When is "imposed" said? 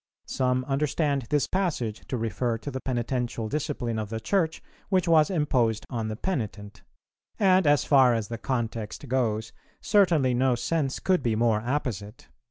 5.29-5.85